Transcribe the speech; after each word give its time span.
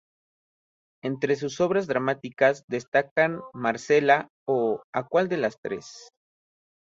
Entre 1.03 1.35
sus 1.35 1.61
obras 1.61 1.85
dramáticas 1.85 2.63
destacan 2.67 3.39
"Marcela, 3.53 4.29
o 4.47 4.81
¿a 4.95 5.05
cuál 5.07 5.29
de 5.29 5.37
las 5.37 5.57
tres? 5.61 6.09